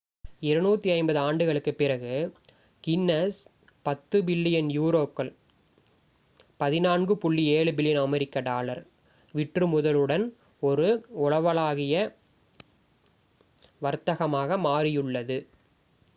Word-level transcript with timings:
250 0.43 0.85
ஆண்டுகளுக்குப் 1.23 1.77
பிறகு 1.77 2.13
Guinness 2.83 3.37
10 3.85 4.21
billion 4.21 4.69
யூரோக்கள் 4.75 5.29
14.7 6.59 7.73
பில்லியன் 7.75 8.01
அமெரிக்க 8.01 8.41
டாலர் 8.41 8.81
விற்றுமுதலுடன் 9.33 10.25
ஒரு 10.63 10.87
உலகளாவிய 11.19 11.95
வர்த்தகமாக 13.81 14.57
மாறியுள்ளது 14.65 15.39